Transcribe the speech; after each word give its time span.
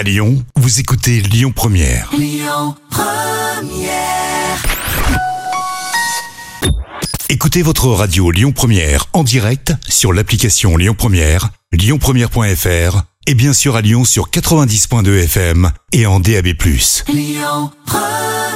À 0.00 0.02
Lyon, 0.02 0.42
vous 0.56 0.80
écoutez 0.80 1.20
Lyon 1.20 1.52
Première. 1.54 2.08
Lyon 2.16 2.74
Première. 2.88 4.62
Écoutez 7.28 7.60
votre 7.60 7.88
radio 7.88 8.30
Lyon 8.30 8.52
Première 8.52 9.08
en 9.12 9.22
direct 9.24 9.74
sur 9.86 10.14
l'application 10.14 10.78
Lyon 10.78 10.94
Première, 10.96 11.50
lyonpremière.fr 11.72 13.02
et 13.26 13.34
bien 13.34 13.52
sûr 13.52 13.76
à 13.76 13.82
Lyon 13.82 14.06
sur 14.06 14.30
90.2 14.30 15.24
FM 15.24 15.70
et 15.92 16.06
en 16.06 16.18
DAB+. 16.18 16.46
Lyon 16.46 17.70
Première 17.84 18.49